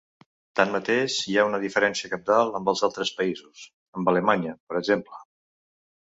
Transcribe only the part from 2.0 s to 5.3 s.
cabdal amb els altres països –amb Alemanya, per exemple.